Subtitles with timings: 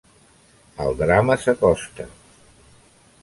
[0.85, 2.09] El drama s'acosta.